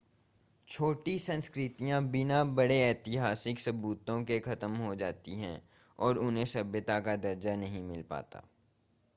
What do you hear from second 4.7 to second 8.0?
हो जाती हैं और उन्हें सभ्यता का दर्जा नहीं